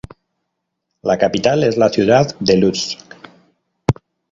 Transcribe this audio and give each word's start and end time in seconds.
La 1.03 1.15
capital 1.19 1.63
es 1.63 1.77
la 1.77 1.89
ciudad 1.89 2.35
de 2.39 2.57
Lutsk. 2.57 2.97